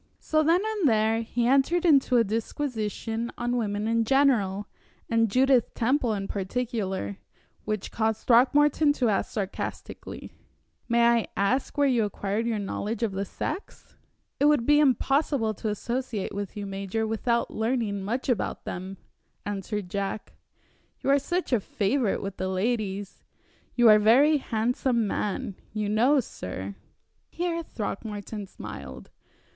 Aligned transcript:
So 0.17 0.41
then 0.41 0.63
and 0.65 0.89
there 0.89 1.21
he 1.21 1.45
entered 1.45 1.85
into 1.85 2.17
a 2.17 2.23
disquisition 2.23 3.31
on 3.37 3.55
women 3.55 3.87
in 3.87 4.03
general 4.03 4.65
and 5.11 5.29
Judith 5.29 5.75
Temple 5.75 6.13
in 6.15 6.27
particular, 6.27 7.19
which 7.65 7.91
caused 7.91 8.25
Throckmorton 8.25 8.93
to 8.93 9.09
ask 9.09 9.29
sarcastically: 9.31 10.31
"May 10.89 11.05
I 11.05 11.27
ask 11.37 11.77
where 11.77 11.85
you 11.87 12.03
acquired 12.03 12.47
your 12.47 12.57
knowledge 12.57 13.03
of 13.03 13.11
the 13.11 13.25
sex?" 13.25 13.95
"It 14.39 14.45
would 14.45 14.65
be 14.65 14.79
impossible 14.79 15.53
to 15.53 15.69
associate 15.69 16.33
with 16.33 16.57
you, 16.57 16.65
major, 16.65 17.05
without 17.05 17.51
learning 17.51 18.01
much 18.01 18.27
about 18.27 18.65
them," 18.65 18.97
answered 19.45 19.87
Jack, 19.87 20.33
"you 21.01 21.11
are 21.11 21.19
such 21.19 21.53
a 21.53 21.59
favorite 21.59 22.23
with 22.23 22.37
the 22.37 22.47
ladies. 22.49 23.23
You 23.75 23.87
are 23.89 23.97
a 23.97 23.99
very 23.99 24.37
handsome 24.37 25.05
man, 25.05 25.57
you 25.73 25.87
know, 25.87 26.19
sir" 26.19 26.73
Here 27.29 27.61
Throckmorton 27.61 28.47
smiled. 28.47 29.11